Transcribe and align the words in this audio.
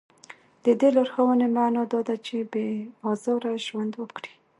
د 0.65 0.65
دې 0.79 0.89
لارښوونې 0.95 1.47
معنا 1.55 1.83
دا 1.91 1.99
ده 2.07 2.15
چې 2.25 2.37
بې 2.51 2.67
ازاره 3.09 3.53
ژوند 3.67 3.93
وکړي. 3.97 4.31